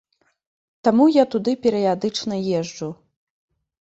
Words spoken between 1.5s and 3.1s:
перыядычна езджу.